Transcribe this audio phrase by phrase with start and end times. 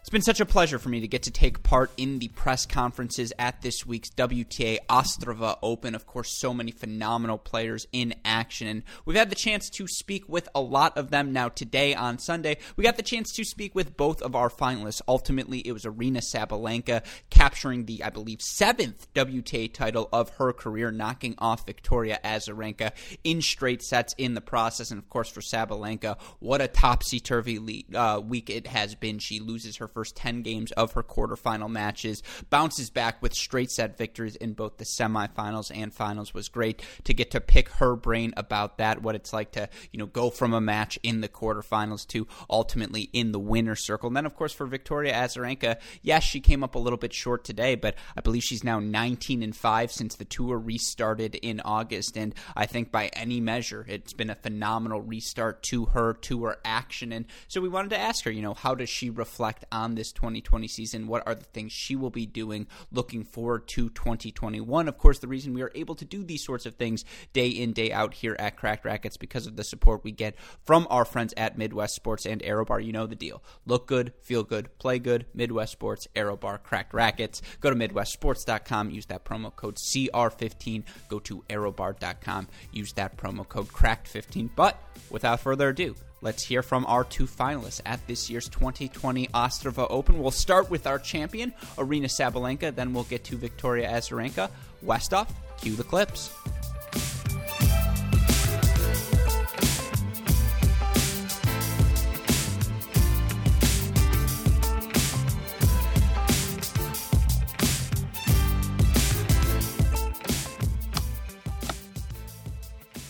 [0.00, 2.64] It's been such a pleasure for me to get to take part in the press
[2.64, 5.94] conferences at this week's WTA Ostrava Open.
[5.94, 8.66] Of course, so many phenomenal players in action.
[8.66, 12.18] And we've had the chance to speak with a lot of them now today on
[12.18, 12.56] Sunday.
[12.76, 15.02] We got the chance to speak with both of our finalists.
[15.06, 20.90] Ultimately, it was Aryna Sabalenka capturing the, I believe, seventh WTA title of her career,
[20.90, 24.90] knocking off Victoria Azarenka in straight sets in the process.
[24.90, 29.18] And of course, for Sabalenka, what a topsy turvy uh, week it has been.
[29.18, 33.96] She loses her first 10 games of her quarterfinal matches, bounces back with straight set
[33.96, 36.34] victories in both the semifinals and finals.
[36.34, 39.98] Was great to get to pick her brain about that, what it's like to, you
[39.98, 44.08] know, go from a match in the quarterfinals to ultimately in the winner circle.
[44.08, 47.44] And then, of course, for Victoria Azarenka, yes, she came up a little bit short
[47.44, 52.16] today, but I believe she's now 19 and 5 since the tour restarted in August.
[52.16, 56.58] And I think by any measure, it's been a phenomenal restart to her, to her
[56.64, 57.12] action.
[57.12, 59.94] And so we wanted to ask her, you know, how does she reflect on on
[59.94, 61.06] this 2020 season?
[61.06, 64.88] What are the things she will be doing looking forward to 2021?
[64.88, 67.72] Of course, the reason we are able to do these sorts of things day in,
[67.72, 71.32] day out here at Cracked Racquets because of the support we get from our friends
[71.36, 72.84] at Midwest Sports and Aerobar.
[72.84, 73.42] You know the deal.
[73.64, 75.26] Look good, feel good, play good.
[75.34, 77.40] Midwest Sports, Aerobar, Cracked Racquets.
[77.60, 80.84] Go to MidwestSports.com, use that promo code CR15.
[81.08, 84.50] Go to Aerobar.com, use that promo code Cracked15.
[84.54, 89.86] But without further ado, Let's hear from our two finalists at this year's 2020 Ostrava
[89.88, 90.18] Open.
[90.18, 94.50] We'll start with our champion, Aryna Sabalenka, then we'll get to Victoria Azarenka.
[94.84, 96.30] Westoff, cue the clips.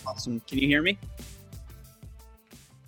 [0.07, 0.41] Awesome.
[0.47, 0.97] Can you hear me?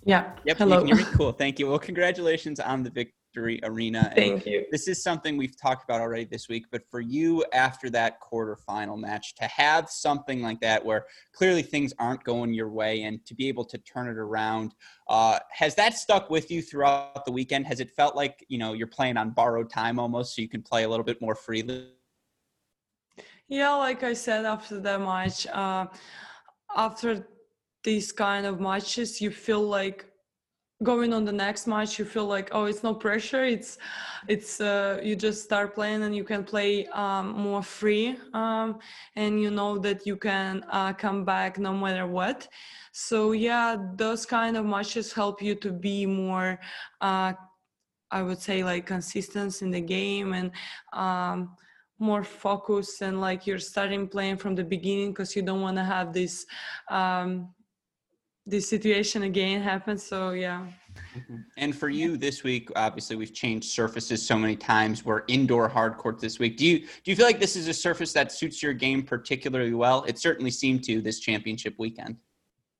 [0.05, 0.35] Yeah.
[0.45, 0.57] Yep.
[0.57, 0.79] Hello.
[0.79, 1.11] You can hear me?
[1.15, 1.31] Cool.
[1.31, 1.67] Thank you.
[1.67, 4.13] Well, congratulations on the victory, Aryna.
[4.15, 4.65] Thank you.
[4.71, 8.99] This is something we've talked about already this week, but for you after that quarterfinal
[8.99, 13.33] match to have something like that where clearly things aren't going your way and to
[13.33, 14.75] be able to turn it around,
[15.07, 17.65] uh, has that stuck with you throughout the weekend?
[17.65, 20.61] Has it felt like, you know, you're playing on borrowed time almost so you can
[20.61, 21.87] play a little bit more freely?
[23.47, 25.85] Yeah, like I said after the match, uh,
[26.75, 27.27] after
[27.83, 30.05] these kind of matches you feel like
[30.81, 33.45] going on the next match you feel like oh it's no pressure.
[33.45, 33.77] It's
[34.27, 38.79] it's uh, you just start playing and you can play um, more free um,
[39.15, 42.47] and you know that you can uh, come back no matter what.
[42.91, 46.59] So yeah those kind of matches help you to be more
[47.01, 47.33] uh,
[48.13, 50.51] i would say like consistent in the game and
[50.93, 51.55] um,
[51.99, 55.83] more focused and like you're starting playing from the beginning because you don't want to
[55.83, 56.45] have this
[56.89, 57.49] um,
[58.45, 60.03] this situation again happens.
[60.03, 60.65] So yeah.
[61.15, 61.35] Mm-hmm.
[61.57, 65.05] And for you this week, obviously we've changed surfaces so many times.
[65.05, 66.57] We're indoor hard court this week.
[66.57, 69.73] Do you do you feel like this is a surface that suits your game particularly
[69.73, 70.03] well?
[70.03, 72.17] It certainly seemed to this championship weekend.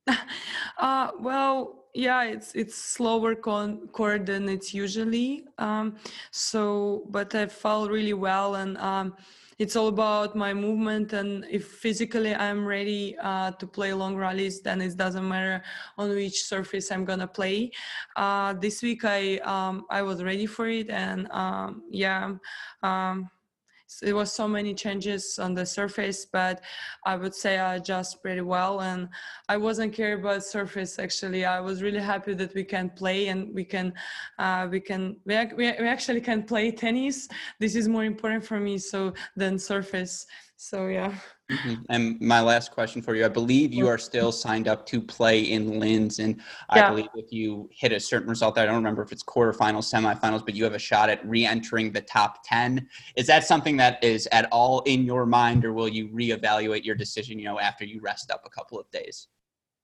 [0.77, 5.45] uh, well, yeah, it's it's slower con- court than it's usually.
[5.57, 5.95] Um,
[6.31, 8.77] so, but I felt really well and.
[8.77, 9.15] Um,
[9.59, 14.61] it's all about my movement and if physically i'm ready uh, to play long rallies
[14.61, 15.63] then it doesn't matter
[15.97, 17.71] on which surface i'm gonna play.
[18.15, 22.33] Uh, this week i um, i was ready for it and um, yeah
[22.81, 23.29] um,
[24.01, 26.61] it was so many changes on the surface but
[27.05, 29.07] i would say i adjust pretty well and
[29.49, 31.45] i wasn't care about surface actually.
[31.45, 33.93] I was really happy that we can play and we can
[34.39, 37.27] uh, we can we, we actually can play tennis.
[37.59, 40.25] This is more important for me so than surface
[40.63, 41.13] so yeah
[41.51, 41.73] Mm-hmm.
[41.89, 45.41] And my last question for you I believe you are still signed up to play
[45.41, 46.19] in Linz.
[46.19, 49.91] And I believe if you hit a certain result, I don't remember if it's quarterfinals,
[49.93, 52.87] semifinals, but you have a shot at re entering the top 10.
[53.15, 56.95] Is that something that is at all in your mind, or will you reevaluate your
[56.95, 59.27] decision, you know, after you rest up a couple of days?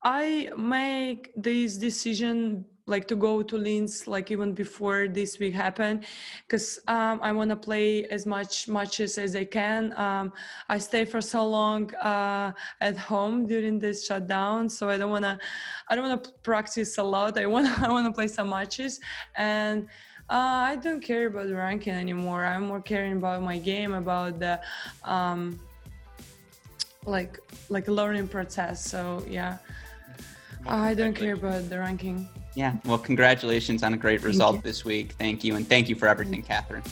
[0.04, 6.06] I make this decision like to go to Linz like even before this week happened
[6.45, 9.97] because um, I want to play as much matches as I can.
[9.97, 10.33] Um,
[10.68, 12.51] I stay for so long uh,
[12.81, 15.38] at home during this shutdown, so I don't want to.
[15.88, 17.38] I don't want to practice a lot.
[17.38, 17.68] I want.
[17.88, 19.00] I want to play some matches
[19.36, 19.88] and.
[20.31, 22.45] Uh, I don't care about the ranking anymore.
[22.45, 24.62] I'm more caring about my game, about the
[25.03, 25.59] um,
[27.03, 27.39] like
[27.69, 28.86] like learning process.
[28.86, 29.57] So yeah.
[30.68, 32.27] I don't care about the ranking.
[32.60, 32.74] Yeah.
[32.84, 35.14] Well, congratulations on a great result this week.
[35.14, 35.56] Thank you.
[35.56, 36.48] And thank you for everything, mm-hmm.
[36.48, 36.84] Catherine.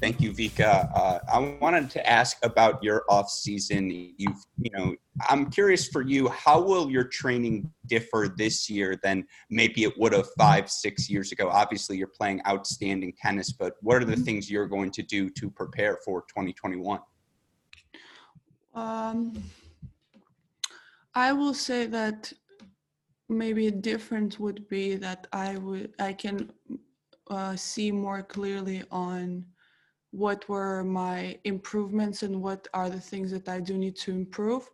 [0.00, 0.90] Thank you, Vika.
[0.96, 3.90] Uh, I wanted to ask about your off season.
[4.16, 4.96] You've, you know,
[5.28, 10.12] I'm curious for you, how will your training differ this year than maybe it would
[10.12, 11.48] have five, six years ago?
[11.48, 15.50] Obviously, you're playing outstanding tennis, but what are the things you're going to do to
[15.50, 17.00] prepare for 2021?
[18.74, 19.42] Um,
[21.14, 22.32] I will say that
[23.28, 26.50] maybe a difference would be that I would I can
[27.30, 29.44] uh, see more clearly on
[30.10, 34.70] what were my improvements and what are the things that I do need to improve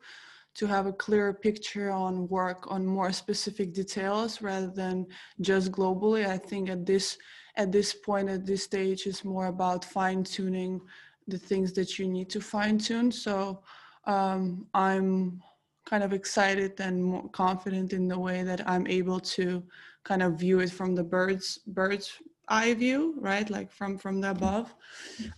[0.58, 5.06] to have a clearer picture on work on more specific details rather than
[5.40, 6.26] just globally.
[6.26, 7.16] I think at this
[7.56, 10.80] at this point at this stage is more about fine tuning
[11.28, 13.12] the things that you need to fine tune.
[13.12, 13.62] So
[14.06, 15.40] um, I'm
[15.86, 19.62] kind of excited and more confident in the way that I'm able to
[20.04, 22.10] kind of view it from the birds birds
[22.48, 24.74] eye view right like from from the above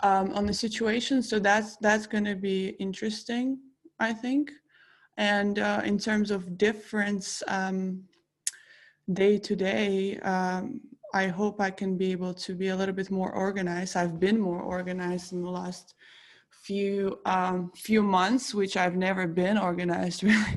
[0.01, 3.59] um, on the situation so that's that's going to be interesting
[3.99, 4.53] i think
[5.21, 8.03] and uh, in terms of difference um,
[9.13, 10.81] day to day um,
[11.15, 13.97] i hope i can be able to be a little bit more organized.
[13.97, 15.95] I've been more organized in the last
[16.51, 20.57] few um, few months which i've never been organized really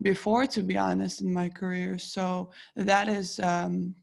[0.00, 1.98] before to be honest in my career.
[1.98, 3.94] So that is um,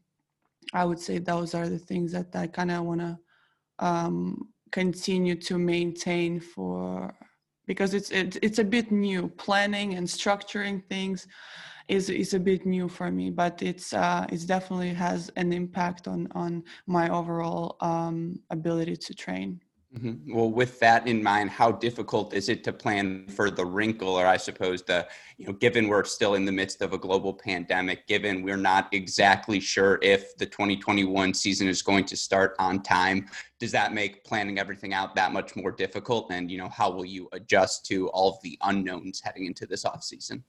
[0.74, 3.18] I would say those are the things that I kind of want to
[3.78, 7.14] um, continue to maintain for
[7.72, 9.28] because it's it, it's a bit new.
[9.46, 11.26] Planning and structuring things
[11.88, 16.06] is is a bit new for me, but it's uh, it's definitely has an impact
[16.06, 19.61] on on my overall um, ability to train.
[19.94, 20.34] Mm-hmm.
[20.34, 24.26] Well, with that in mind, how difficult is it to plan for the wrinkle, or
[24.26, 25.06] I suppose the,
[25.36, 28.88] you know, given we're still in the midst of a global pandemic, given we're not
[28.92, 33.26] exactly sure if the 2021 season is going to start on time,
[33.60, 36.32] does that make planning everything out that much more difficult?
[36.32, 39.84] And, you know, how will you adjust to all of the unknowns heading into this
[39.84, 40.42] off season?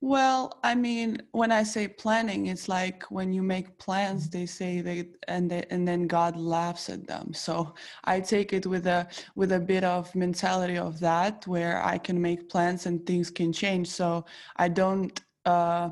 [0.00, 4.80] Well, I mean, when I say planning, it's like when you make plans, they say
[4.80, 7.32] they and they, and then God laughs at them.
[7.32, 7.74] So
[8.04, 12.20] I take it with a with a bit of mentality of that, where I can
[12.20, 13.88] make plans and things can change.
[13.88, 14.24] So
[14.56, 15.90] I don't uh,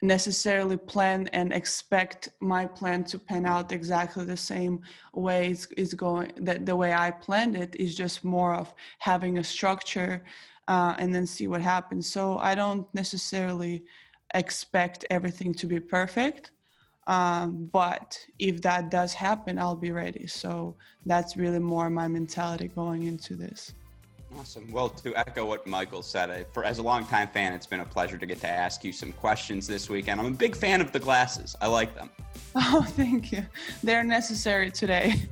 [0.00, 4.80] necessarily plan and expect my plan to pan out exactly the same
[5.14, 6.32] way it's, it's going.
[6.36, 10.22] That the way I planned it is just more of having a structure
[10.68, 12.10] uh, and then see what happens.
[12.10, 13.84] So I don't necessarily
[14.34, 16.50] expect everything to be perfect.
[17.06, 20.26] Um, but if that does happen, I'll be ready.
[20.26, 23.74] So that's really more my mentality going into this.
[24.38, 24.70] Awesome.
[24.70, 27.84] Well, to echo what Michael said, I, for as a longtime fan, it's been a
[27.84, 30.20] pleasure to get to ask you some questions this weekend.
[30.20, 31.54] I'm a big fan of the glasses.
[31.60, 32.10] I like them.
[32.54, 33.46] Oh, thank you.
[33.82, 35.22] They're necessary today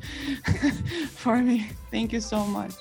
[1.11, 1.69] for me.
[1.91, 2.73] Thank you so much.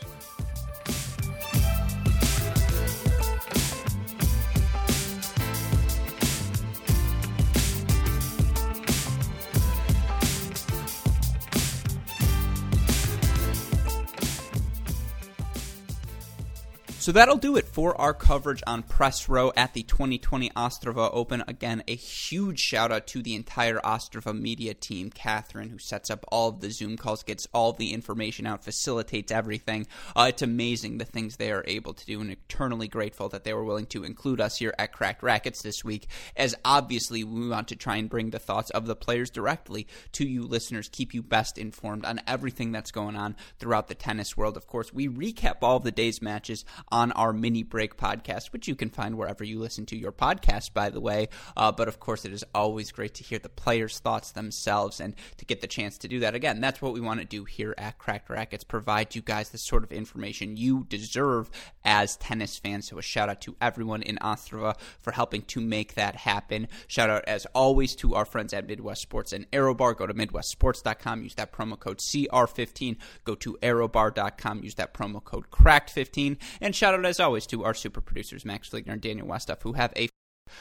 [16.99, 21.41] So that'll do it for our coverage on Press Row at the 2020 Ostrava Open.
[21.47, 25.09] Again, a huge shout out to the entire Ostrava media team.
[25.09, 29.31] Catherine, who sets up all of the Zoom calls, gets all the information out, facilitates
[29.31, 29.87] everything.
[30.13, 33.53] Uh, it's amazing the things they are able to do, and eternally grateful that they
[33.53, 36.05] were willing to include us here at Cracked Racquets this week.
[36.35, 40.27] As obviously, we want to try and bring the thoughts of the players directly to
[40.27, 44.57] you listeners, keep you best informed on everything that's going on throughout the tennis world.
[44.57, 48.67] Of course, we recap all of the day's matches on our mini break podcast, which
[48.67, 51.29] you can find wherever you listen to your podcast, by the way.
[51.55, 55.15] Uh, but of course, it is always great to hear the players' thoughts themselves and
[55.37, 56.35] to get the chance to do that.
[56.35, 59.57] Again, that's what we want to do here at Cracked Racquets provide you guys the
[59.57, 61.49] sort of information you deserve
[61.83, 62.87] as tennis fans.
[62.87, 66.67] So, a shout out to everyone in Ostrava for helping to make that happen.
[66.87, 69.97] Shout out, as always, to our friends at Midwest Sports and Aerobar.
[69.97, 72.97] Go to MidwestSports.com, use that promo code CR15.
[73.23, 76.37] Go to Aerobar.com, use that promo code CRACKED15.
[76.61, 79.73] And shout out, as always, to our super producers, Max Fligner and Daniel Westoff, who
[79.73, 80.07] have a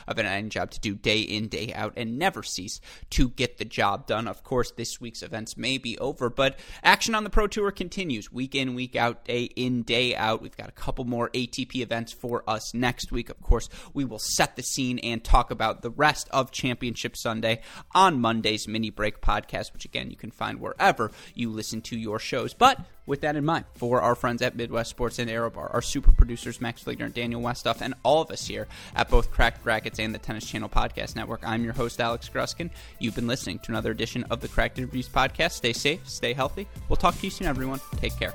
[0.07, 2.81] of an end job to do day in, day out, and never cease
[3.11, 4.29] to get the job done.
[4.29, 8.33] Of course, this week's events may be over, but action on the Pro Tour continues
[8.33, 10.43] week in, week out, day in, day out.
[10.43, 13.31] We've got a couple more ATP events for us next week.
[13.31, 17.61] Of course, we will set the scene and talk about the rest of Championship Sunday
[17.95, 22.19] on Monday's mini break podcast, which again you can find wherever you listen to your
[22.19, 22.55] shows.
[22.55, 26.13] But with that in mind, for our friends at Midwest Sports and Aerobar, our super
[26.13, 30.01] producers Max Fligner, Daniel Westoff, and all of us here at both Cracked Drag Racquets
[30.01, 31.41] and the Tennis Channel Podcast Network.
[31.47, 32.71] I'm your host, Alex Gruskin.
[32.99, 35.53] You've been listening to another edition of the Cracked Interviews Podcast.
[35.53, 36.67] Stay safe, stay healthy.
[36.89, 37.81] We'll talk to you soon, everyone.
[37.97, 38.35] Take care.